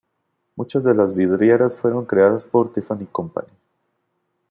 [0.55, 3.53] Muchas de las vidrieras fueron creadas por Tiffany Company.